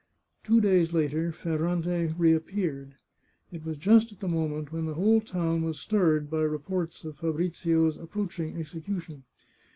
[0.43, 2.95] Two days later Ferrante reappeared.
[3.51, 7.17] It was just at the moment when the whole town was stirred by reports of
[7.17, 9.25] Fa brizio's approaching execution.